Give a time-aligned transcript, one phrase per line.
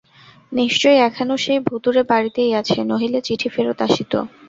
[0.51, 4.13] নিশ্চয়ই এখনো সেই ভুতুড়ে বাড়িতেই আছে, নহিলে চিঠি ফেরত আসিত।